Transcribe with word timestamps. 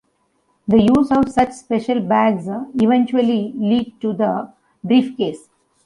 The 0.67 0.81
use 0.81 1.11
of 1.11 1.31
such 1.31 1.51
special 1.51 1.99
bags 1.99 2.47
eventually 2.79 3.53
led 3.55 4.01
to 4.01 4.13
the 4.13 4.51
briefcase. 4.83 5.47